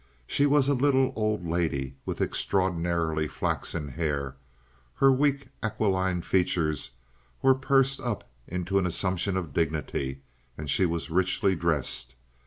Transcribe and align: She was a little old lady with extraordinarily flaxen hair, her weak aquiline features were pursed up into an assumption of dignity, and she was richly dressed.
She 0.25 0.47
was 0.47 0.67
a 0.67 0.73
little 0.73 1.13
old 1.15 1.45
lady 1.45 1.95
with 2.07 2.21
extraordinarily 2.21 3.27
flaxen 3.27 3.89
hair, 3.89 4.35
her 4.95 5.11
weak 5.11 5.49
aquiline 5.61 6.23
features 6.23 6.89
were 7.43 7.53
pursed 7.53 8.01
up 8.01 8.27
into 8.47 8.79
an 8.79 8.87
assumption 8.87 9.37
of 9.37 9.53
dignity, 9.53 10.23
and 10.57 10.71
she 10.71 10.87
was 10.87 11.11
richly 11.11 11.53
dressed. 11.55 12.15